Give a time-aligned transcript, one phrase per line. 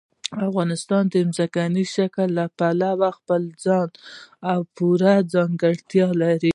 [0.47, 4.07] افغانستان د ځمکني شکل له پلوه خپله ځانګړې
[4.51, 6.49] او پوره ځانګړتیا لري.